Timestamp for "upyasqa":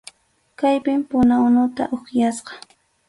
1.95-2.53